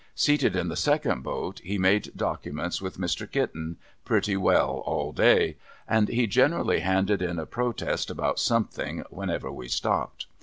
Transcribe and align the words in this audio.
Seated 0.15 0.55
in 0.55 0.67
the 0.67 0.75
second 0.75 1.21
boat, 1.21 1.61
he 1.63 1.77
made 1.77 2.11
documents 2.15 2.81
with 2.81 2.97
Mr. 2.97 3.29
Kitten, 3.31 3.77
pretty 4.03 4.35
well 4.35 4.81
all 4.83 5.11
day; 5.11 5.57
and 5.87 6.09
he 6.09 6.25
generally 6.25 6.79
handed 6.79 7.21
in 7.21 7.37
a 7.37 7.45
Protest 7.45 8.09
about 8.09 8.39
something 8.39 9.03
whenever 9.11 9.51
we 9.51 9.67
stopped. 9.67 10.25